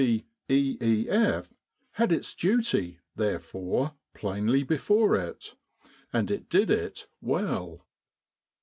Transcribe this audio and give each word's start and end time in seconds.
E.F." 0.49 1.53
had 1.91 2.11
its 2.11 2.33
duty, 2.33 2.97
therefore, 3.15 3.93
plainly 4.15 4.63
before 4.63 5.15
it; 5.15 5.53
and 6.11 6.31
it 6.31 6.49
did 6.49 6.71
it 6.71 7.05
well. 7.21 7.85